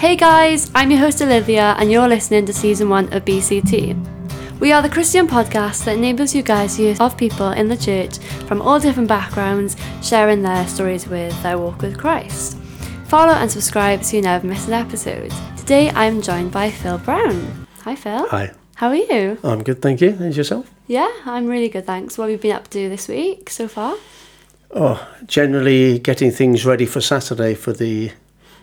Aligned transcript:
Hey 0.00 0.16
guys, 0.16 0.70
I'm 0.74 0.90
your 0.90 0.98
host 0.98 1.20
Olivia, 1.20 1.76
and 1.78 1.92
you're 1.92 2.08
listening 2.08 2.46
to 2.46 2.54
season 2.54 2.88
one 2.88 3.12
of 3.12 3.22
BCT. 3.26 4.58
We 4.58 4.72
are 4.72 4.80
the 4.80 4.88
Christian 4.88 5.28
podcast 5.28 5.84
that 5.84 5.94
enables 5.94 6.34
you 6.34 6.42
guys 6.42 6.76
to 6.76 6.84
hear 6.84 6.96
of 6.98 7.18
people 7.18 7.50
in 7.50 7.68
the 7.68 7.76
church 7.76 8.16
from 8.48 8.62
all 8.62 8.80
different 8.80 9.10
backgrounds 9.10 9.76
sharing 10.02 10.40
their 10.40 10.66
stories 10.68 11.06
with 11.06 11.42
their 11.42 11.58
walk 11.58 11.82
with 11.82 11.98
Christ. 11.98 12.56
Follow 13.08 13.34
and 13.34 13.50
subscribe 13.50 14.02
so 14.02 14.16
you 14.16 14.22
never 14.22 14.46
miss 14.46 14.66
an 14.68 14.72
episode. 14.72 15.34
Today 15.58 15.90
I'm 15.90 16.22
joined 16.22 16.50
by 16.50 16.70
Phil 16.70 16.96
Brown. 16.96 17.66
Hi 17.82 17.94
Phil. 17.94 18.26
Hi, 18.30 18.52
How 18.76 18.88
are 18.88 18.94
you? 18.96 19.36
I'm 19.44 19.62
good, 19.62 19.82
thank 19.82 20.00
you. 20.00 20.16
And 20.18 20.34
yourself? 20.34 20.72
Yeah, 20.86 21.12
I'm 21.26 21.46
really 21.46 21.68
good, 21.68 21.84
thanks. 21.84 22.16
What 22.16 22.30
have 22.30 22.32
you 22.32 22.38
been 22.38 22.56
up 22.56 22.70
to 22.70 22.88
this 22.88 23.06
week 23.06 23.50
so 23.50 23.68
far? 23.68 23.98
Oh, 24.70 25.06
generally 25.26 25.98
getting 25.98 26.30
things 26.30 26.64
ready 26.64 26.86
for 26.86 27.02
Saturday 27.02 27.52
for 27.52 27.74
the 27.74 28.12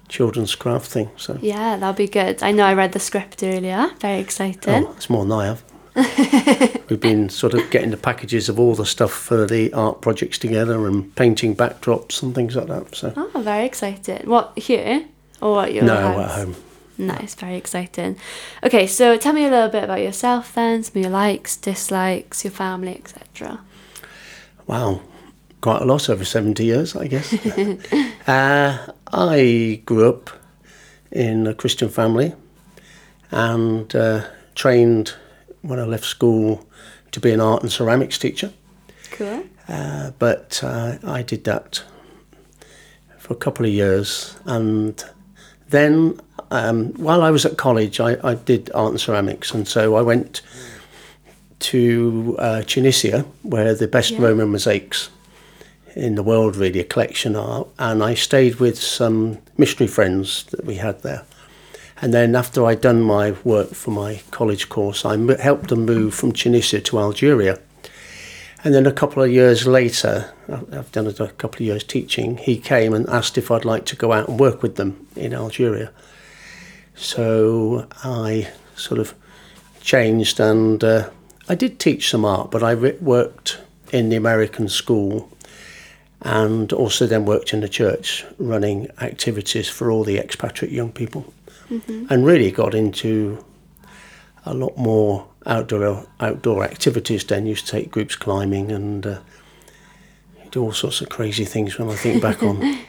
children's 0.09 0.55
craft 0.55 0.89
thing. 0.89 1.09
So, 1.17 1.38
Yeah, 1.41 1.77
that'll 1.77 1.93
be 1.93 2.07
good. 2.07 2.41
I 2.43 2.52
know 2.52 2.63
I 2.65 2.73
read 2.73 2.91
the 2.93 2.99
script 2.99 3.43
earlier. 3.43 3.89
Very 3.99 4.20
exciting. 4.20 4.85
oh, 4.85 4.93
it's 4.95 5.09
more 5.09 5.23
than 5.25 5.31
I 5.34 5.45
have. 5.45 5.63
We've 6.89 6.99
been 6.99 7.29
sort 7.29 7.53
of 7.55 7.70
getting 7.71 7.89
the 7.89 7.98
packages 7.98 8.49
of 8.49 8.59
all 8.59 8.75
the 8.75 8.85
stuff 8.85 9.12
for 9.12 9.45
the 9.48 9.73
art 9.73 10.01
projects 10.01 10.38
together 10.38 10.85
and 10.88 11.13
painting 11.15 11.55
backdrops 11.55 12.21
and 12.21 12.35
things 12.35 12.55
like 12.55 12.67
that. 12.67 12.95
So, 12.95 13.13
Oh, 13.17 13.41
very 13.41 13.65
excited. 13.65 14.27
What, 14.27 14.57
here? 14.57 15.05
Or 15.41 15.53
what 15.55 15.73
you 15.73 15.79
at 15.81 15.85
your 15.85 15.95
no, 15.95 16.01
house? 16.13 16.31
at 16.31 16.37
home. 16.45 16.55
Nice, 16.99 17.35
very 17.35 17.55
exciting. 17.55 18.17
Okay, 18.63 18.87
so 18.87 19.17
tell 19.17 19.34
me 19.34 19.45
a 19.45 19.49
little 19.51 19.70
bit 19.70 19.84
about 19.84 20.01
yourself 20.01 20.53
then, 20.55 20.81
some 20.84 20.98
of 20.98 21.01
your 21.03 21.12
likes, 21.12 21.55
dislikes, 21.57 22.43
your 22.43 22.51
family, 22.51 22.95
etc. 22.95 23.59
Wow, 24.65 25.01
quite 25.62 25.81
a 25.81 25.85
lot 25.85 26.09
over 26.09 26.26
70 26.26 26.63
years, 26.63 26.95
I 26.95 27.07
guess. 27.07 27.34
uh, 28.27 28.91
I 29.13 29.81
grew 29.85 30.09
up 30.09 30.29
in 31.11 31.48
a 31.48 31.54
Christian 31.54 31.90
family 31.90 32.34
and 33.32 33.93
uh, 33.95 34.26
trained 34.55 35.13
when 35.62 35.79
I 35.79 35.84
left 35.84 36.05
school 36.05 36.68
to 37.12 37.20
be 37.20 37.32
an 37.32 37.40
art 37.41 37.62
and 37.63 37.71
ceramics 37.71 38.17
teacher. 38.17 38.51
Cool. 39.12 39.45
Uh, 39.67 40.12
but 40.20 40.62
uh, 40.63 40.98
I 41.05 41.21
did 41.23 41.43
that 41.45 41.84
for 43.17 43.34
a 43.34 43.37
couple 43.37 43.65
of 43.65 43.71
years, 43.71 44.37
and 44.45 45.04
then 45.70 46.20
um, 46.51 46.93
while 46.93 47.21
I 47.21 47.32
was 47.32 47.45
at 47.45 47.57
college, 47.57 47.99
I, 47.99 48.17
I 48.23 48.35
did 48.35 48.71
art 48.73 48.91
and 48.91 49.01
ceramics, 49.01 49.54
and 49.54 49.67
so 49.67 49.95
I 49.95 50.01
went 50.01 50.41
to 51.60 52.35
uh, 52.39 52.62
Tunisia, 52.65 53.26
where 53.41 53.73
the 53.76 53.87
best 53.87 54.12
Yeah. 54.12 54.21
Roman 54.21 54.49
mosaics 54.49 55.10
in 55.98 56.15
the 56.15 56.23
world 56.23 56.55
really 56.55 56.79
a 56.79 56.84
collection 56.84 57.35
are, 57.35 57.65
and 57.79 58.03
I 58.03 58.13
stayed 58.13 58.55
with 58.55 58.77
some 58.77 59.40
missionary 59.57 59.91
friends 59.91 60.43
that 60.51 60.63
we 60.63 60.76
had 60.76 61.01
there. 61.01 61.26
And 61.99 62.13
then 62.13 62.35
after 62.35 62.63
I'd 62.65 62.81
done 62.81 63.01
my 63.01 63.31
work 63.43 63.71
for 63.71 63.89
my 63.89 64.22
college 64.29 64.69
course, 64.69 65.03
I 65.03 65.17
helped 65.41 65.69
them 65.69 65.85
move 65.85 66.13
from 66.13 66.31
Tunisia 66.31 66.79
to 66.81 67.00
Algeria. 67.00 67.59
And 68.63 68.75
then 68.75 68.85
a 68.85 68.91
couple 68.91 69.23
of 69.23 69.31
years 69.31 69.66
later, 69.66 70.31
I've 70.47 70.91
done 70.91 71.07
a 71.07 71.13
couple 71.13 71.56
of 71.56 71.62
years 71.62 71.84
teaching, 71.84 72.38
he 72.38 72.57
came 72.57 72.94
and 72.94 73.09
asked 73.09 73.38
if 73.38 73.50
I'd 73.50 73.66
like 73.66 73.85
to 73.85 73.95
go 73.95 74.13
out 74.13 74.29
and 74.29 74.39
work 74.39 74.61
with 74.61 74.75
them 74.75 75.07
in 75.16 75.34
Algeria. 75.34 75.91
So 76.95 77.88
I 78.03 78.50
sort 78.75 79.00
of 79.00 79.16
changed 79.81 80.39
and 80.39 80.84
uh, 80.84 81.09
I 81.50 81.56
did 81.56 81.79
teach 81.79 82.09
some 82.09 82.25
art, 82.25 82.51
but 82.51 82.61
I 82.61 82.72
re- 82.72 82.97
worked 83.01 83.59
in 83.91 84.09
the 84.09 84.16
American 84.16 84.69
school 84.69 85.31
and 86.22 86.73
also 86.73 87.06
then 87.06 87.25
worked 87.25 87.53
in 87.53 87.62
the 87.62 87.69
church 87.69 88.25
running 88.38 88.90
activities 89.01 89.69
for 89.69 89.91
all 89.91 90.03
the 90.03 90.18
expatriate 90.18 90.73
young 90.73 90.91
people. 90.91 91.34
And 92.09 92.25
really 92.25 92.51
got 92.51 92.73
into 92.73 93.44
a 94.45 94.53
lot 94.53 94.78
more 94.78 95.28
outdoor 95.45 96.07
outdoor 96.19 96.63
activities 96.63 97.25
then. 97.25 97.45
Used 97.45 97.66
to 97.66 97.72
take 97.73 97.91
groups 97.91 98.16
climbing 98.16 98.72
and 98.72 99.05
uh, 99.05 99.19
do 100.51 100.63
all 100.63 100.72
sorts 100.72 101.01
of 101.01 101.09
crazy 101.09 101.45
things 101.45 101.78
when 101.78 101.89
I 101.89 101.95
think 101.95 102.22
back 102.22 102.44
on. 102.44 102.79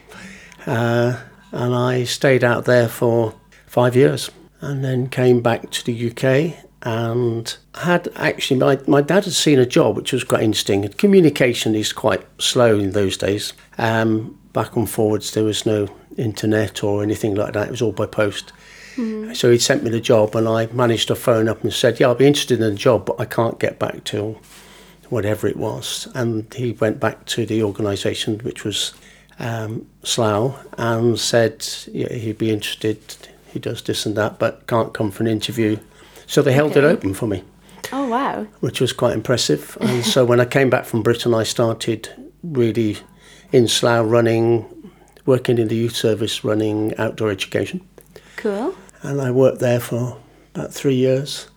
Uh, 0.66 1.18
and 1.50 1.74
I 1.74 2.04
stayed 2.04 2.44
out 2.44 2.66
there 2.66 2.88
for 2.88 3.32
five 3.66 3.96
years 3.96 4.30
and 4.60 4.84
then 4.84 5.08
came 5.08 5.40
back 5.40 5.70
to 5.70 5.84
the 5.84 6.10
UK 6.10 6.67
and 6.82 7.56
had 7.74 8.08
actually 8.16 8.58
my, 8.58 8.78
my 8.86 9.00
dad 9.00 9.24
had 9.24 9.32
seen 9.32 9.58
a 9.58 9.66
job 9.66 9.96
which 9.96 10.12
was 10.12 10.24
quite 10.24 10.42
interesting. 10.42 10.88
Communication 10.88 11.74
is 11.74 11.92
quite 11.92 12.24
slow 12.40 12.78
in 12.78 12.92
those 12.92 13.16
days. 13.16 13.52
Um, 13.78 14.38
back 14.52 14.76
and 14.76 14.88
forwards 14.88 15.32
there 15.32 15.44
was 15.44 15.66
no 15.66 15.88
internet 16.16 16.82
or 16.84 17.02
anything 17.02 17.34
like 17.34 17.52
that. 17.54 17.68
It 17.68 17.70
was 17.70 17.82
all 17.82 17.92
by 17.92 18.06
post. 18.06 18.52
So 19.32 19.52
he 19.52 19.58
sent 19.58 19.84
me 19.84 19.90
the 19.90 20.00
job 20.00 20.34
and 20.34 20.48
I 20.48 20.66
managed 20.66 21.06
to 21.06 21.14
phone 21.14 21.48
up 21.48 21.62
and 21.62 21.72
said 21.72 22.00
yeah 22.00 22.08
I'll 22.08 22.16
be 22.16 22.26
interested 22.26 22.60
in 22.60 22.68
the 22.68 22.76
job 22.76 23.06
but 23.06 23.20
I 23.20 23.26
can't 23.26 23.60
get 23.60 23.78
back 23.78 24.02
till 24.02 24.40
whatever 25.08 25.46
it 25.46 25.56
was. 25.56 26.08
And 26.14 26.52
he 26.52 26.72
went 26.72 26.98
back 26.98 27.24
to 27.26 27.46
the 27.46 27.62
organisation 27.62 28.38
which 28.40 28.64
was 28.64 28.94
um, 29.38 29.86
Slough 30.02 30.66
and 30.76 31.18
said 31.18 31.64
yeah, 31.92 32.12
he'd 32.12 32.38
be 32.38 32.50
interested. 32.50 32.98
He 33.52 33.60
does 33.60 33.82
this 33.82 34.04
and 34.04 34.16
that 34.16 34.40
but 34.40 34.66
can't 34.66 34.92
come 34.92 35.12
for 35.12 35.22
an 35.22 35.28
interview 35.28 35.78
so 36.28 36.40
they 36.42 36.52
held 36.52 36.76
it 36.76 36.84
open 36.84 37.12
for 37.14 37.26
me 37.26 37.42
Oh, 37.92 38.06
wow. 38.08 38.46
which 38.60 38.80
was 38.80 38.92
quite 38.92 39.14
impressive. 39.14 39.76
And 39.80 40.04
so 40.04 40.24
when 40.24 40.40
I 40.40 40.44
came 40.44 40.68
back 40.70 40.84
from 40.84 41.02
Britain, 41.02 41.32
I 41.34 41.42
started 41.44 42.08
really 42.42 42.98
in 43.50 43.66
Slough 43.66 44.04
running, 44.10 44.66
working 45.24 45.58
in 45.58 45.68
the 45.68 45.74
youth 45.76 45.96
service, 45.96 46.44
running 46.44 46.94
outdoor 46.98 47.30
education. 47.30 47.80
Cool. 48.36 48.74
And 49.02 49.20
I 49.22 49.30
worked 49.30 49.60
there 49.60 49.80
for 49.80 50.18
about 50.54 50.72
three 50.74 50.96
years. 50.96 51.48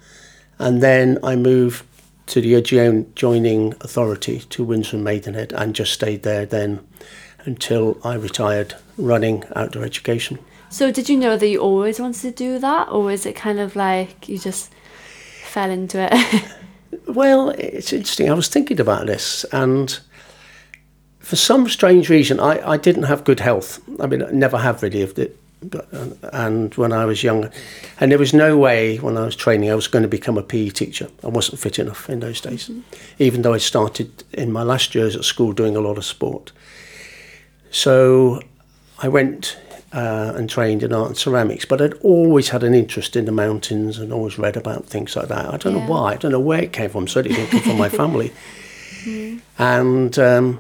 And 0.58 0.82
then 0.82 1.18
I 1.22 1.36
moved 1.36 1.84
to 2.28 2.40
the 2.40 2.54
adjoin- 2.54 3.08
joining 3.16 3.74
authority 3.82 4.40
to 4.52 4.64
Windsor 4.64 4.96
and 4.98 5.04
Maidenhead 5.04 5.52
and 5.54 5.76
just 5.76 5.92
stayed 5.92 6.24
there 6.24 6.46
then 6.46 6.80
until 7.46 8.00
I 8.04 8.16
retired 8.16 8.76
running 8.98 9.44
outdoor 9.56 9.84
education. 9.84 10.40
So, 10.70 10.92
did 10.92 11.10
you 11.10 11.18
know 11.18 11.36
that 11.36 11.48
you 11.48 11.60
always 11.60 12.00
wanted 12.00 12.22
to 12.22 12.32
do 12.32 12.60
that, 12.60 12.90
or 12.90 13.04
was 13.04 13.26
it 13.26 13.36
kind 13.36 13.60
of 13.60 13.76
like 13.76 14.30
you 14.30 14.38
just 14.38 14.72
fell 15.44 15.70
into 15.70 16.00
it? 16.00 16.46
Well, 17.08 17.50
it's 17.52 17.94
interesting. 17.94 18.30
I 18.30 18.34
was 18.34 18.48
thinking 18.48 18.80
about 18.80 19.08
this, 19.08 19.46
and 19.52 19.98
for 21.20 21.36
some 21.36 21.68
strange 21.70 22.10
reason, 22.10 22.40
I, 22.40 22.72
I 22.72 22.78
didn't 22.78 23.04
have 23.04 23.24
good 23.24 23.40
health. 23.40 23.80
I 24.00 24.08
mean, 24.08 24.24
I 24.24 24.32
never 24.32 24.58
have 24.58 24.84
really. 24.84 25.02
It, 25.02 25.38
but, 25.64 25.88
and 26.34 26.74
when 26.76 26.92
I 26.92 27.06
was 27.06 27.24
young, 27.24 27.50
and 28.00 28.12
there 28.12 28.20
was 28.20 28.34
no 28.34 28.58
way 28.58 28.98
when 28.98 29.18
I 29.18 29.26
was 29.26 29.36
training 29.36 29.70
I 29.70 29.76
was 29.76 29.88
going 29.88 30.02
to 30.04 30.10
become 30.10 30.38
a 30.38 30.44
PE 30.44 30.70
teacher. 30.70 31.08
I 31.24 31.28
wasn't 31.28 31.60
fit 31.60 31.80
enough 31.80 32.10
in 32.10 32.20
those 32.20 32.42
days, 32.42 32.70
mm-hmm. 32.70 32.82
even 33.20 33.42
though 33.42 33.54
I 33.54 33.60
started 33.60 34.24
in 34.34 34.52
my 34.52 34.64
last 34.64 34.96
years 34.96 35.16
at 35.16 35.24
school 35.24 35.54
doing 35.54 35.76
a 35.76 35.82
lot 35.82 35.98
of 35.98 36.06
sport. 36.06 36.52
So 37.72 38.42
I 39.00 39.08
went 39.08 39.58
uh, 39.94 40.34
and 40.36 40.50
trained 40.50 40.84
in 40.84 40.94
art 40.94 41.08
and 41.08 41.18
ceramics, 41.18 41.66
but 41.66 41.82
I'd 41.82 41.94
always 41.96 42.50
had 42.50 42.64
an 42.64 42.74
interest 42.74 43.16
in 43.16 43.26
the 43.26 43.32
mountains 43.32 43.98
and 43.98 44.14
always 44.14 44.38
read 44.38 44.56
about 44.58 44.86
things 44.86 45.16
like 45.16 45.28
that. 45.30 45.54
I 45.54 45.58
don't 45.58 45.76
Yeah. 45.76 45.86
know 45.86 45.92
why. 45.92 46.14
I 46.14 46.16
don't 46.18 46.32
know 46.32 46.40
where 46.40 46.62
it 46.62 46.72
came 46.74 46.90
from. 46.90 47.08
Certainly 47.08 47.36
didn't 47.38 47.52
come 47.52 47.62
from 47.62 47.78
my 47.78 47.90
family. 48.02 48.32
And 49.58 50.18
um, 50.20 50.60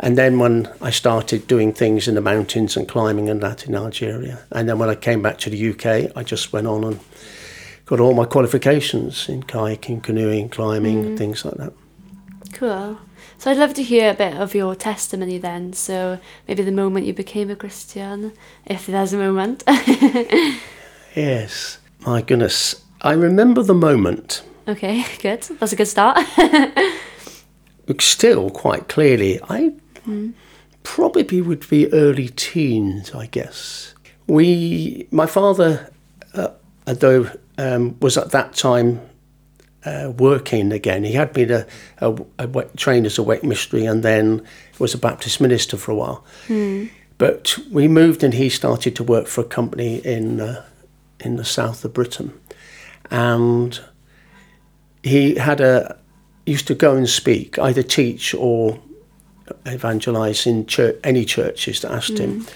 and 0.00 0.16
then 0.18 0.38
when 0.38 0.68
I 0.80 0.90
started 0.90 1.46
doing 1.46 1.72
things 1.72 2.06
in 2.08 2.14
the 2.14 2.20
mountains 2.20 2.76
and 2.76 2.86
climbing 2.88 3.28
and 3.30 3.40
that 3.42 3.66
in 3.66 3.74
Algeria, 3.74 4.40
and 4.52 4.68
then 4.68 4.78
when 4.78 4.88
I 4.90 4.94
came 4.94 5.22
back 5.22 5.38
to 5.38 5.50
the 5.50 5.70
UK, 5.70 6.12
I 6.16 6.22
just 6.22 6.52
went 6.52 6.66
on 6.66 6.84
and 6.84 7.00
got 7.86 8.00
all 8.00 8.12
my 8.14 8.24
qualifications 8.26 9.28
in 9.28 9.42
kayaking, 9.44 10.02
canoeing, 10.02 10.48
climbing, 10.50 11.04
and 11.06 11.18
things 11.18 11.44
like 11.44 11.54
that. 11.54 11.72
cool. 12.52 12.98
So, 13.38 13.50
I'd 13.50 13.58
love 13.58 13.74
to 13.74 13.82
hear 13.82 14.10
a 14.10 14.14
bit 14.14 14.34
of 14.36 14.54
your 14.54 14.74
testimony 14.74 15.38
then. 15.38 15.72
So, 15.72 16.18
maybe 16.48 16.62
the 16.62 16.72
moment 16.72 17.06
you 17.06 17.12
became 17.12 17.50
a 17.50 17.56
Christian, 17.56 18.32
if 18.64 18.86
there's 18.86 19.12
a 19.12 19.18
moment. 19.18 19.64
Yes, 21.16 21.78
my 22.00 22.20
goodness. 22.20 22.84
I 23.00 23.12
remember 23.12 23.62
the 23.62 23.72
moment 23.72 24.42
okay, 24.68 25.04
good. 25.22 25.42
That's 25.42 25.72
a 25.72 25.76
good 25.76 25.88
start. 25.88 26.18
still 28.00 28.50
quite 28.50 28.88
clearly. 28.88 29.40
I 29.48 29.72
probably 30.82 31.40
would 31.40 31.68
be 31.68 31.92
early 31.92 32.28
teens, 32.28 33.12
I 33.14 33.26
guess. 33.26 33.94
We, 34.26 35.06
my 35.10 35.26
father, 35.26 35.92
uh, 36.34 36.48
although 36.86 37.30
um, 37.58 37.96
was 38.00 38.16
at 38.16 38.32
that 38.32 38.54
time 38.54 39.00
uh, 39.86 40.10
working 40.18 40.72
again. 40.72 41.04
He 41.04 41.12
had 41.12 41.32
been 41.32 41.50
a, 41.50 41.66
a, 41.98 42.10
a 42.12 42.48
WEC- 42.48 42.76
trained 42.76 43.06
as 43.06 43.18
a 43.18 43.22
WEC 43.22 43.42
missionary 43.42 43.86
and 43.86 44.02
then 44.02 44.42
was 44.78 44.92
a 44.94 44.98
Baptist 44.98 45.40
minister 45.40 45.76
for 45.76 45.92
a 45.92 45.94
while. 45.94 46.24
But 47.18 47.56
we 47.70 47.88
moved 47.88 48.22
and 48.22 48.34
he 48.34 48.50
started 48.50 48.94
to 48.96 49.04
work 49.04 49.26
for 49.26 49.40
a 49.40 49.44
company 49.44 49.98
in 50.04 50.40
uh, 50.40 50.64
in 51.20 51.36
the 51.36 51.44
south 51.44 51.82
of 51.84 51.94
Britain, 51.94 52.38
and 53.10 53.80
he 55.02 55.36
had 55.36 55.60
a 55.62 55.96
used 56.44 56.66
to 56.66 56.74
go 56.74 56.94
and 56.94 57.08
speak, 57.08 57.58
either 57.58 57.82
teach 57.82 58.34
or 58.34 58.78
evangelize 59.64 60.46
in 60.46 60.66
church, 60.66 60.96
any 61.04 61.24
churches 61.24 61.80
that 61.80 61.92
asked 61.92 62.18
him. 62.18 62.46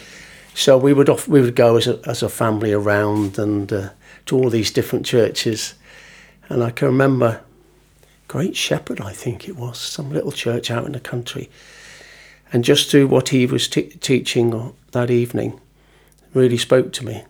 So 0.54 0.76
we 0.76 0.92
would 0.92 1.08
off, 1.08 1.26
we 1.28 1.40
would 1.40 1.56
go 1.56 1.76
as 1.76 1.86
a, 1.86 2.00
as 2.06 2.22
a 2.22 2.28
family 2.28 2.72
around 2.72 3.38
and 3.38 3.72
uh, 3.72 3.90
to 4.26 4.36
all 4.36 4.50
these 4.50 4.70
different 4.70 5.06
churches, 5.06 5.74
and 6.50 6.62
I 6.62 6.70
can 6.70 6.88
remember 6.88 7.40
Great 8.28 8.56
Shepherd, 8.56 9.00
I 9.00 9.12
think 9.12 9.48
it 9.48 9.56
was, 9.56 9.78
some 9.78 10.12
little 10.12 10.32
church 10.32 10.70
out 10.70 10.84
in 10.84 10.92
the 10.92 11.00
country, 11.00 11.48
and 12.52 12.62
just 12.64 12.90
to 12.90 13.06
what 13.06 13.30
he 13.30 13.46
was 13.46 13.68
t- 13.68 13.82
teaching 14.00 14.74
that 14.92 15.10
evening 15.10 15.58
really 16.34 16.58
spoke 16.58 16.92
to 16.92 17.04
me. 17.04 17.24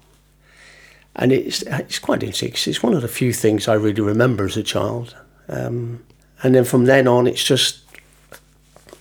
And 1.15 1.33
it's 1.33 1.63
it's 1.63 1.99
quite 1.99 2.23
interesting. 2.23 2.73
It's 2.73 2.83
one 2.83 2.95
of 2.95 3.03
the 3.03 3.09
few 3.09 3.33
things 3.33 3.69
I 3.69 3.75
really 3.75 4.01
remember 4.01 4.45
as 4.45 4.57
a 4.57 4.63
child, 4.63 5.17
um, 5.49 6.03
and 6.43 6.55
then 6.55 6.65
from 6.65 6.87
then 6.87 7.07
on, 7.07 7.27
it's 7.27 7.45
just 7.45 7.81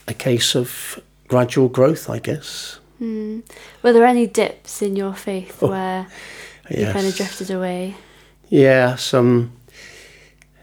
a 0.07 0.13
case 0.13 0.55
of 0.55 0.99
gradual 1.27 1.69
growth, 1.69 2.09
I 2.09 2.19
guess. 2.19 2.79
Mm. 3.01 3.43
Were 3.83 3.93
there 3.93 4.05
any 4.05 4.27
dips 4.27 4.81
in 4.81 4.95
your 4.95 5.13
faith 5.13 5.61
Oh, 5.61 5.69
where 5.69 6.07
you 6.69 6.85
kind 6.85 7.07
of 7.07 7.15
drifted 7.15 7.51
away? 7.51 7.95
Yeah, 8.49 8.95
some 8.95 9.53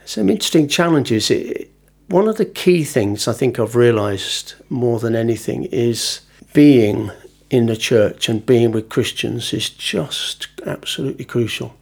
some 0.06 0.31
interesting 0.31 0.69
challenges. 0.69 1.31
It, 1.31 1.70
one 2.08 2.29
of 2.29 2.37
the 2.37 2.47
key 2.47 2.85
things 2.85 3.29
I 3.29 3.32
think 3.35 3.58
I've 3.58 3.76
realised 3.76 4.55
more 4.70 4.99
than 4.99 5.14
anything 5.14 5.64
is 5.64 6.23
being 6.55 7.11
in 7.50 7.67
the 7.67 7.76
church 7.76 8.29
and 8.29 8.47
being 8.47 8.73
with 8.73 8.88
Christians 8.88 9.53
is 9.53 9.69
just 9.69 10.49
absolutely 10.67 11.25
crucial. 11.25 11.76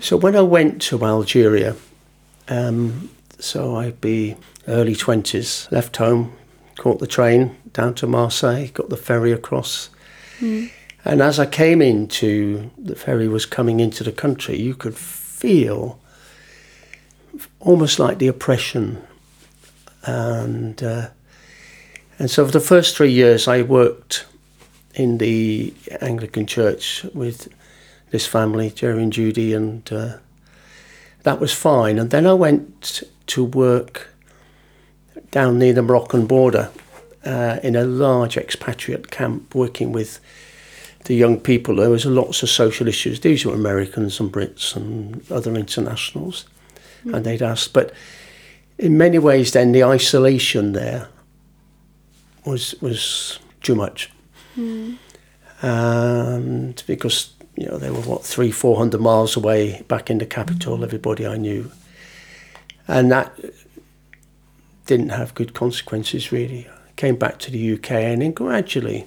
So 0.00 0.16
when 0.16 0.36
I 0.36 0.42
went 0.42 0.80
to 0.82 1.04
Algeria, 1.04 1.74
um, 2.48 3.10
so 3.40 3.76
I'd 3.76 4.00
be 4.00 4.36
early 4.68 4.94
twenties, 4.94 5.66
left 5.72 5.96
home, 5.96 6.32
caught 6.76 7.00
the 7.00 7.06
train 7.08 7.56
down 7.72 7.94
to 7.94 8.06
Marseille, 8.06 8.68
got 8.68 8.90
the 8.90 8.96
ferry 8.96 9.32
across. 9.32 9.90
And 11.04 11.20
as 11.20 11.40
I 11.40 11.46
came 11.46 11.82
into 11.82 12.70
the 12.78 12.94
ferry 12.94 13.26
was 13.26 13.44
coming 13.44 13.80
into 13.80 14.04
the 14.04 14.12
country, 14.12 14.56
you 14.56 14.74
could 14.76 14.96
feel 14.96 15.98
almost 17.60 17.98
like 17.98 18.18
the 18.18 18.28
oppression, 18.28 19.02
and 20.04 20.82
uh, 20.82 21.08
and 22.18 22.30
so 22.30 22.46
for 22.46 22.52
the 22.52 22.60
first 22.60 22.96
three 22.96 23.12
years 23.12 23.48
I 23.48 23.62
worked 23.62 24.26
in 24.94 25.18
the 25.18 25.74
Anglican 26.00 26.46
Church 26.46 27.04
with 27.14 27.48
this 28.10 28.26
family, 28.26 28.70
Jerry 28.70 29.02
and 29.02 29.12
Judy, 29.12 29.52
and 29.52 29.90
uh, 29.92 30.16
that 31.22 31.40
was 31.40 31.52
fine. 31.52 31.98
And 31.98 32.10
then 32.10 32.26
I 32.26 32.32
went 32.32 33.02
to 33.26 33.44
work 33.44 34.08
down 35.30 35.58
near 35.58 35.72
the 35.72 35.82
Moroccan 35.82 36.26
border 36.26 36.70
uh, 37.24 37.58
in 37.62 37.76
a 37.76 37.84
large 37.84 38.36
expatriate 38.36 39.10
camp, 39.10 39.54
working 39.54 39.92
with 39.92 40.20
the 41.04 41.14
young 41.14 41.38
people. 41.38 41.76
There 41.76 41.90
was 41.90 42.06
lots 42.06 42.42
of 42.42 42.48
social 42.48 42.88
issues. 42.88 43.20
These 43.20 43.44
were 43.44 43.54
Americans 43.54 44.20
and 44.20 44.32
Brits 44.32 44.76
and 44.76 45.30
other 45.30 45.54
internationals, 45.54 46.46
and 47.04 47.24
they'd 47.24 47.42
asked. 47.42 47.72
But 47.72 47.92
in 48.78 48.98
many 48.98 49.18
ways, 49.18 49.52
then 49.52 49.72
the 49.72 49.84
isolation 49.84 50.72
there 50.72 51.08
was 52.44 52.74
was 52.80 53.38
too 53.62 53.74
much, 53.74 54.10
and 55.62 56.82
because 56.86 57.30
you 57.56 57.66
know 57.66 57.78
they 57.78 57.90
were 57.90 58.00
what 58.02 58.24
three 58.24 58.50
four 58.50 58.76
hundred 58.76 59.00
miles 59.00 59.36
away 59.36 59.82
back 59.88 60.10
in 60.10 60.18
the 60.18 60.26
capital, 60.26 60.84
everybody 60.84 61.26
I 61.26 61.36
knew, 61.36 61.70
and 62.86 63.10
that 63.10 63.38
didn't 64.86 65.10
have 65.10 65.34
good 65.34 65.54
consequences 65.54 66.32
really. 66.32 66.68
Came 66.96 67.16
back 67.16 67.38
to 67.40 67.50
the 67.50 67.74
UK 67.74 67.90
and 67.90 68.22
then 68.22 68.32
gradually 68.32 69.06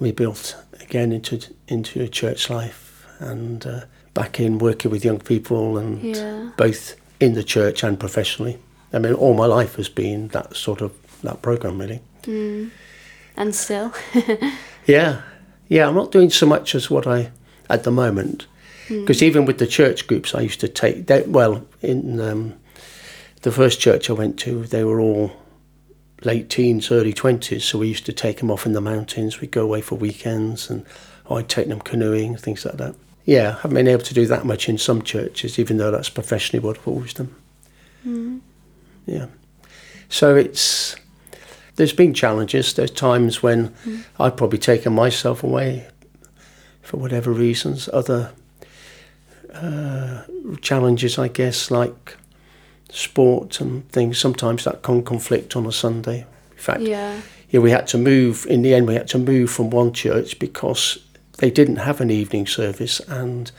rebuilt 0.00 0.56
again 0.80 1.12
into 1.12 1.40
into 1.68 2.02
a 2.02 2.08
church 2.08 2.50
life 2.50 3.06
and 3.20 3.66
uh, 3.66 3.80
back 4.14 4.40
in 4.40 4.58
working 4.58 4.90
with 4.90 5.04
young 5.04 5.18
people 5.20 5.78
and 5.78 6.02
Yeah. 6.02 6.50
both 6.56 6.96
in 7.20 7.34
the 7.34 7.44
church 7.44 7.82
and 7.84 7.98
professionally. 7.98 8.58
I 8.92 8.98
mean, 8.98 9.14
all 9.14 9.34
my 9.34 9.46
life 9.46 9.76
has 9.76 9.88
been 9.88 10.28
that 10.28 10.56
sort 10.56 10.80
of 10.80 10.92
that 11.22 11.42
program 11.42 11.78
really. 11.80 12.00
Mm. 12.22 12.70
And 13.36 13.54
still. 13.54 13.92
Yeah, 14.86 15.20
yeah. 15.68 15.86
I'm 15.86 15.94
not 15.94 16.10
doing 16.10 16.30
so 16.30 16.46
much 16.46 16.74
as 16.74 16.90
what 16.90 17.06
I 17.06 17.30
at 17.68 17.84
the 17.84 17.90
moment 17.90 18.46
because 18.88 19.22
even 19.22 19.44
with 19.44 19.58
the 19.58 19.66
church 19.66 20.06
groups, 20.08 20.34
I 20.34 20.40
used 20.40 20.58
to 20.60 20.68
take. 20.68 21.06
They, 21.06 21.22
well, 21.22 21.64
in 21.80 22.18
um, 22.20 22.54
the 23.42 23.52
first 23.52 23.78
church 23.78 24.10
I 24.10 24.14
went 24.14 24.36
to, 24.40 24.64
they 24.64 24.82
were 24.82 24.98
all 25.00 25.30
late 26.24 26.50
teens, 26.50 26.90
early 26.90 27.12
twenties. 27.12 27.64
So 27.64 27.78
we 27.78 27.88
used 27.88 28.06
to 28.06 28.12
take 28.12 28.38
them 28.38 28.50
off 28.50 28.66
in 28.66 28.72
the 28.72 28.80
mountains. 28.80 29.40
We'd 29.40 29.52
go 29.52 29.62
away 29.62 29.80
for 29.80 29.94
weekends, 29.94 30.68
and 30.70 30.84
I'd 31.30 31.48
take 31.48 31.68
them 31.68 31.80
canoeing, 31.80 32.36
things 32.36 32.64
like 32.64 32.78
that. 32.78 32.96
Yeah, 33.30 33.50
I 33.50 33.60
haven't 33.60 33.74
been 33.74 33.86
able 33.86 34.02
to 34.02 34.12
do 34.12 34.26
that 34.26 34.44
much 34.44 34.68
in 34.68 34.76
some 34.76 35.02
churches, 35.02 35.56
even 35.56 35.76
though 35.76 35.92
that's 35.92 36.08
professionally 36.08 36.66
what 36.66 36.78
I've 36.78 36.88
always 36.88 37.14
done. 37.14 37.32
Yeah. 39.06 39.26
So 40.08 40.34
it's 40.34 40.96
there's 41.76 41.92
been 41.92 42.12
challenges. 42.12 42.74
There's 42.74 42.90
times 42.90 43.40
when 43.40 43.72
I've 44.18 44.36
probably 44.36 44.58
taken 44.58 44.92
myself 44.94 45.44
away 45.44 45.86
for 46.82 46.96
whatever 46.96 47.30
reasons. 47.30 47.88
Other 47.92 48.32
uh, 49.54 50.24
challenges, 50.60 51.16
I 51.16 51.28
guess, 51.28 51.70
like 51.70 52.16
sport 52.88 53.60
and 53.60 53.88
things. 53.92 54.18
Sometimes 54.18 54.64
that 54.64 54.82
can 54.82 55.04
conflict 55.04 55.54
on 55.54 55.66
a 55.66 55.72
Sunday. 55.72 56.26
In 56.50 56.58
fact, 56.58 56.80
yeah. 56.80 57.20
yeah, 57.50 57.60
we 57.60 57.70
had 57.70 57.86
to 57.86 57.98
move. 57.98 58.44
In 58.46 58.62
the 58.62 58.74
end, 58.74 58.88
we 58.88 58.94
had 58.94 59.06
to 59.10 59.18
move 59.18 59.52
from 59.52 59.70
one 59.70 59.92
church 59.92 60.40
because 60.40 60.98
they 61.40 61.50
didn't 61.50 61.76
have 61.76 62.00
an 62.00 62.10
evening 62.10 62.46
service. 62.46 63.00
And 63.08 63.50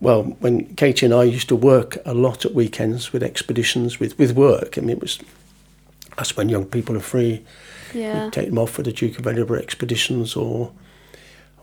well, 0.00 0.22
when 0.40 0.74
Katie 0.76 1.06
and 1.06 1.14
I 1.14 1.24
used 1.24 1.48
to 1.48 1.56
work 1.56 1.98
a 2.04 2.14
lot 2.14 2.44
at 2.44 2.54
weekends 2.54 3.12
with 3.12 3.22
expeditions 3.22 4.00
with 4.00 4.18
with 4.18 4.32
work. 4.32 4.78
I 4.78 4.80
mean, 4.80 4.90
it 4.90 5.00
was 5.00 5.18
that's 6.16 6.36
when 6.36 6.48
young 6.48 6.64
people 6.66 6.96
are 6.96 7.00
free. 7.00 7.44
Yeah. 7.94 8.24
We'd 8.24 8.32
take 8.32 8.46
them 8.48 8.58
off 8.58 8.70
for 8.70 8.82
the 8.82 8.92
Duke 8.92 9.18
of 9.18 9.26
Edinburgh 9.26 9.60
expeditions 9.60 10.36
or 10.36 10.72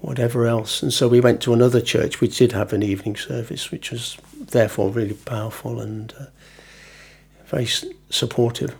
whatever 0.01 0.45
else. 0.45 0.83
And 0.83 0.93
so 0.93 1.07
we 1.07 1.19
went 1.21 1.41
to 1.41 1.53
another 1.53 1.81
church 1.81 2.21
which 2.21 2.37
did 2.37 2.51
have 2.51 2.73
an 2.73 2.83
evening 2.83 3.15
service, 3.15 3.71
which 3.71 3.91
was 3.91 4.17
therefore 4.51 4.89
really 4.89 5.13
powerful 5.13 5.79
and 5.79 6.13
uh, 6.19 6.25
very 7.45 7.63
s- 7.63 7.85
supportive, 8.09 8.75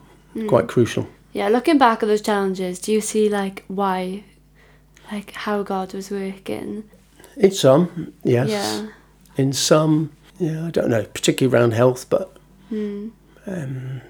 quite 0.48 0.68
crucial. 0.68 1.08
Yeah, 1.34 1.50
looking 1.50 1.78
back 1.78 2.04
at 2.04 2.08
those 2.08 2.22
challenges, 2.22 2.80
do 2.80 2.92
you 2.92 3.02
see 3.02 3.30
like 3.30 3.64
why, 3.68 4.24
like 5.12 5.32
how 5.32 5.64
God 5.64 5.94
was 5.94 6.12
working? 6.12 6.84
In 7.36 7.52
some, 7.52 8.14
yes. 8.24 8.50
Yeah. 8.50 8.88
In 9.38 9.54
some, 9.54 10.12
yeah, 10.40 10.66
I 10.68 10.72
don't 10.72 10.90
know, 10.90 11.04
particularly 11.04 11.56
around 11.56 11.72
health, 11.74 12.10
but 12.10 12.36
Hmm. 12.70 13.10
um, 13.46 14.02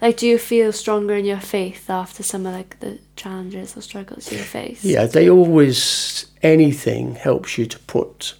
Like, 0.00 0.16
do 0.16 0.26
you 0.26 0.38
feel 0.38 0.72
stronger 0.72 1.14
in 1.14 1.24
your 1.24 1.38
faith 1.40 1.88
after 1.88 2.22
some 2.24 2.44
of 2.46 2.52
like 2.54 2.80
the 2.80 2.98
challenges 3.14 3.76
or 3.76 3.82
struggles 3.82 4.32
you 4.32 4.38
face? 4.38 4.84
yeah, 4.84 5.06
they 5.06 5.30
always, 5.30 6.26
anything 6.42 7.14
helps 7.14 7.56
you 7.56 7.66
to 7.66 7.78
put 7.80 8.34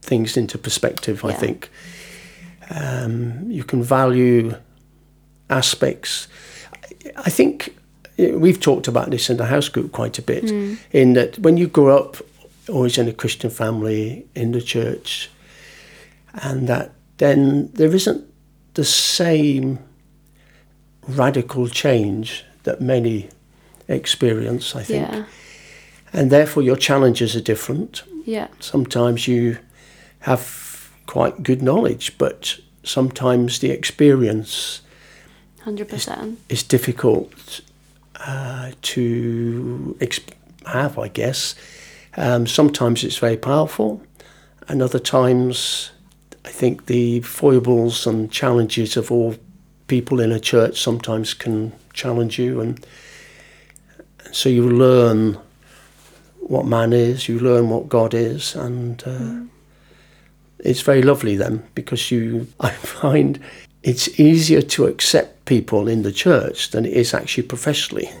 things 0.00 0.36
into 0.36 0.56
perspective, 0.58 1.24
I 1.24 1.32
think. 1.32 1.70
Um, 2.70 3.50
you 3.50 3.64
can 3.64 3.82
value 3.82 4.54
aspects. 5.50 6.28
I 7.16 7.30
think 7.30 7.74
we've 8.16 8.60
talked 8.60 8.88
about 8.88 9.10
this 9.10 9.30
in 9.30 9.36
the 9.36 9.46
house 9.46 9.68
group 9.68 9.92
quite 9.92 10.18
a 10.18 10.22
bit, 10.22 10.48
hmm. 10.50 10.74
in 10.92 11.14
that 11.14 11.38
when 11.38 11.56
you 11.56 11.66
grow 11.66 11.96
up 11.96 12.16
always 12.68 12.98
in 12.98 13.08
a 13.08 13.12
Christian 13.12 13.50
family, 13.50 14.26
in 14.34 14.52
the 14.52 14.62
church, 14.62 15.30
and 16.34 16.68
that 16.68 16.92
then 17.18 17.70
there 17.74 17.94
isn't 17.94 18.24
the 18.74 18.84
same 18.84 19.78
radical 21.06 21.68
change 21.68 22.44
that 22.64 22.80
many 22.80 23.28
experience, 23.88 24.74
I 24.74 24.82
think. 24.82 25.08
Yeah. 25.08 25.24
And 26.12 26.30
therefore, 26.30 26.62
your 26.62 26.76
challenges 26.76 27.36
are 27.36 27.40
different. 27.40 28.02
Yeah. 28.24 28.48
Sometimes 28.60 29.28
you 29.28 29.58
have 30.20 30.90
quite 31.06 31.42
good 31.42 31.62
knowledge, 31.62 32.16
but 32.18 32.58
sometimes 32.82 33.58
the 33.58 33.70
experience 33.70 34.80
Hundred 35.60 35.88
percent. 35.88 36.38
is 36.48 36.62
difficult 36.62 37.60
uh, 38.16 38.72
to 38.82 39.96
exp- 40.00 40.32
have, 40.66 40.98
I 40.98 41.08
guess. 41.08 41.54
Um, 42.16 42.46
sometimes 42.46 43.04
it's 43.04 43.18
very 43.18 43.36
powerful, 43.36 44.02
and 44.68 44.82
other 44.82 44.98
times 44.98 45.90
I 46.44 46.50
think 46.50 46.86
the 46.86 47.20
foibles 47.22 48.06
and 48.06 48.30
challenges 48.30 48.96
of 48.96 49.10
all 49.10 49.34
people 49.86 50.20
in 50.20 50.32
a 50.32 50.40
church 50.40 50.80
sometimes 50.80 51.34
can 51.34 51.72
challenge 51.92 52.38
you, 52.38 52.60
and 52.60 52.86
so 54.32 54.48
you 54.48 54.68
learn 54.68 55.38
what 56.40 56.66
man 56.66 56.92
is, 56.92 57.28
you 57.28 57.38
learn 57.38 57.70
what 57.70 57.88
God 57.88 58.14
is, 58.14 58.54
and 58.54 59.02
uh, 59.06 59.44
it's 60.58 60.82
very 60.82 61.02
lovely 61.02 61.36
then 61.36 61.62
because 61.74 62.10
you, 62.10 62.46
I 62.60 62.70
find, 62.70 63.40
it's 63.84 64.18
easier 64.18 64.62
to 64.62 64.86
accept 64.86 65.44
people 65.44 65.88
in 65.88 66.02
the 66.02 66.10
church 66.10 66.70
than 66.70 66.86
it 66.86 66.94
is 66.94 67.14
actually 67.14 67.44
professionally. 67.44 68.10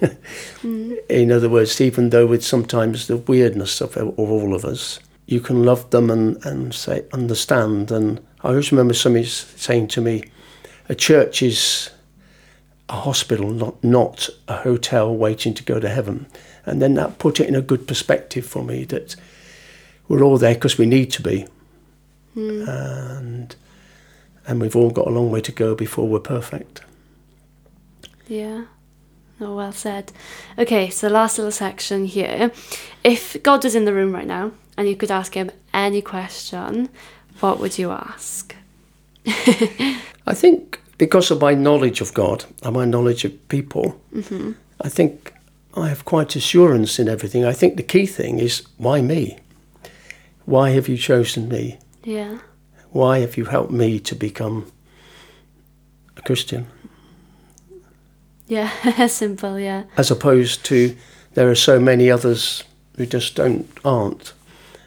Mm. 0.62 0.96
In 1.10 1.30
other 1.30 1.50
words, 1.50 1.78
even 1.82 2.08
though 2.08 2.26
with 2.26 2.42
sometimes 2.42 3.06
the 3.06 3.18
weirdness 3.18 3.82
of, 3.82 3.98
of 3.98 4.18
all 4.18 4.54
of 4.54 4.64
us, 4.64 4.98
you 5.26 5.38
can 5.38 5.62
love 5.62 5.90
them 5.90 6.10
and, 6.10 6.42
and 6.46 6.72
say 6.72 7.04
understand. 7.12 7.90
And 7.90 8.18
I 8.42 8.48
always 8.48 8.72
remember 8.72 8.94
somebody 8.94 9.26
saying 9.26 9.88
to 9.88 10.00
me, 10.00 10.24
a 10.88 10.94
church 10.94 11.42
is 11.42 11.90
a 12.88 12.94
hospital, 12.94 13.50
not 13.50 13.84
not 13.84 14.30
a 14.48 14.56
hotel 14.56 15.14
waiting 15.14 15.52
to 15.54 15.62
go 15.62 15.78
to 15.78 15.88
heaven. 15.88 16.26
And 16.64 16.80
then 16.80 16.94
that 16.94 17.18
put 17.18 17.40
it 17.40 17.48
in 17.48 17.54
a 17.54 17.60
good 17.60 17.86
perspective 17.86 18.46
for 18.46 18.64
me 18.64 18.84
that 18.84 19.16
we're 20.08 20.22
all 20.22 20.38
there 20.38 20.54
because 20.54 20.78
we 20.78 20.86
need 20.86 21.10
to 21.12 21.22
be, 21.22 21.46
mm. 22.34 22.66
and 22.66 23.54
and 24.46 24.60
we've 24.60 24.76
all 24.76 24.90
got 24.90 25.06
a 25.06 25.10
long 25.10 25.30
way 25.30 25.40
to 25.40 25.52
go 25.52 25.74
before 25.74 26.08
we're 26.08 26.20
perfect. 26.20 26.82
Yeah. 28.28 28.64
Oh, 29.40 29.56
well 29.56 29.72
said. 29.72 30.12
Okay, 30.58 30.90
so 30.90 31.08
last 31.08 31.38
little 31.38 31.50
section 31.50 32.04
here. 32.04 32.52
If 33.02 33.42
God 33.42 33.64
was 33.64 33.74
in 33.74 33.84
the 33.84 33.92
room 33.92 34.14
right 34.14 34.26
now 34.26 34.52
and 34.76 34.88
you 34.88 34.96
could 34.96 35.10
ask 35.10 35.34
him 35.34 35.50
any 35.72 36.02
question, 36.02 36.88
what 37.40 37.58
would 37.58 37.78
you 37.78 37.90
ask? 37.90 38.54
I 39.26 40.34
think 40.34 40.80
because 40.98 41.30
of 41.30 41.40
my 41.40 41.54
knowledge 41.54 42.00
of 42.00 42.14
God 42.14 42.44
and 42.62 42.74
my 42.74 42.84
knowledge 42.84 43.24
of 43.24 43.48
people, 43.48 44.00
mm-hmm. 44.14 44.52
I 44.80 44.88
think 44.88 45.34
I 45.74 45.88
have 45.88 46.04
quite 46.04 46.36
assurance 46.36 46.98
in 46.98 47.08
everything. 47.08 47.44
I 47.44 47.52
think 47.52 47.76
the 47.76 47.82
key 47.82 48.06
thing 48.06 48.38
is 48.38 48.62
why 48.76 49.00
me? 49.00 49.38
Why 50.44 50.70
have 50.70 50.88
you 50.88 50.96
chosen 50.96 51.48
me? 51.48 51.78
Yeah. 52.04 52.38
Why 52.94 53.18
have 53.18 53.36
you 53.36 53.46
helped 53.46 53.72
me 53.72 53.98
to 53.98 54.14
become 54.14 54.70
a 56.16 56.22
Christian? 56.22 56.68
Yeah, 58.46 59.06
simple, 59.08 59.58
yeah. 59.58 59.82
As 59.96 60.12
opposed 60.12 60.64
to 60.66 60.94
there 61.32 61.50
are 61.50 61.56
so 61.56 61.80
many 61.80 62.08
others 62.08 62.62
who 62.96 63.04
just 63.04 63.34
don't 63.34 63.66
aren't. 63.84 64.32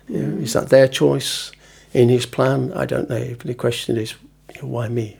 You 0.07 0.19
know, 0.23 0.37
is 0.41 0.53
that 0.53 0.69
their 0.69 0.87
choice 0.87 1.51
in 1.93 2.07
His 2.07 2.25
plan? 2.25 2.71
I 2.71 2.85
don't 2.85 3.09
know. 3.09 3.35
But 3.37 3.47
the 3.47 3.53
question 3.53 3.97
is, 3.97 4.13
you 4.55 4.61
know, 4.61 4.69
why 4.69 4.87
me? 4.87 5.17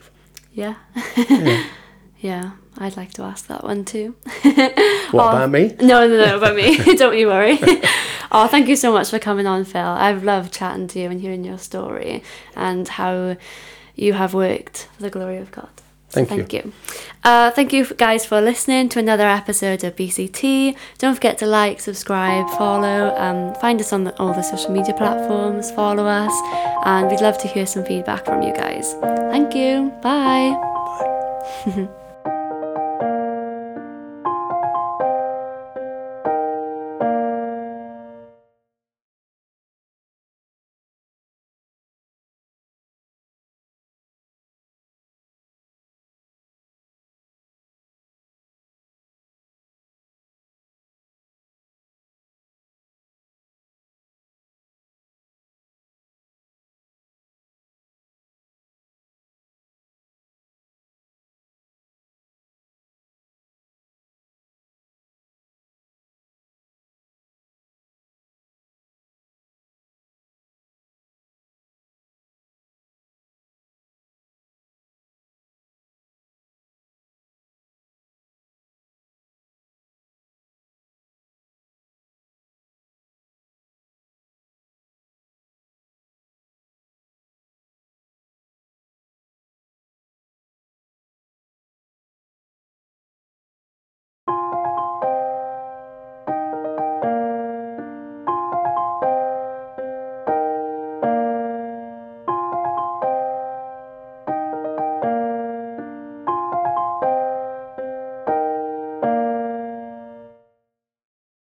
Yeah. 0.54 0.76
Yeah. 1.16 1.64
Yeah, 2.20 2.50
I'd 2.78 2.96
like 2.96 3.12
to 3.12 3.22
ask 3.22 3.46
that 3.46 3.62
one 3.62 3.84
too. 3.84 4.16
What 4.42 4.72
Oh. 5.14 5.18
about 5.28 5.50
me? 5.52 5.76
No, 5.80 6.04
no, 6.08 6.16
no, 6.26 6.36
about 6.38 6.56
me. 6.56 6.76
Don't 6.96 7.16
you 7.16 7.28
worry. 7.28 7.56
Oh, 8.32 8.46
thank 8.46 8.68
you 8.68 8.76
so 8.76 8.92
much 8.92 9.10
for 9.10 9.18
coming 9.18 9.46
on, 9.46 9.64
Phil. 9.64 9.82
I've 9.82 10.24
loved 10.24 10.52
chatting 10.52 10.88
to 10.88 10.98
you 11.00 11.10
and 11.10 11.20
hearing 11.20 11.44
your 11.44 11.58
story 11.58 12.22
and 12.56 12.86
how 12.88 13.36
you 13.94 14.12
have 14.14 14.34
worked 14.34 14.88
for 14.96 15.02
the 15.02 15.10
glory 15.10 15.38
of 15.38 15.50
God. 15.50 15.68
So 16.10 16.24
Thank 16.24 16.30
you. 16.30 16.36
thank 16.36 16.52
you. 16.54 16.72
Uh, 17.22 17.50
thank 17.50 17.72
you 17.74 17.84
guys 17.84 18.24
for 18.24 18.40
listening 18.40 18.88
to 18.90 18.98
another 18.98 19.26
episode 19.28 19.84
of 19.84 19.94
BCT. 19.94 20.74
Don't 20.96 21.14
forget 21.14 21.36
to 21.38 21.46
like, 21.46 21.80
subscribe, 21.80 22.48
follow, 22.56 23.14
um, 23.18 23.54
find 23.56 23.78
us 23.78 23.92
on 23.92 24.04
the, 24.04 24.16
all 24.18 24.32
the 24.32 24.42
social 24.42 24.70
media 24.70 24.94
platforms, 24.94 25.70
follow 25.70 26.06
us, 26.06 26.32
and 26.86 27.10
we'd 27.10 27.20
love 27.20 27.36
to 27.38 27.48
hear 27.48 27.66
some 27.66 27.84
feedback 27.84 28.24
from 28.24 28.40
you 28.40 28.54
guys. 28.54 28.94
Thank 29.30 29.54
you. 29.54 29.92
Bye. 30.00 30.56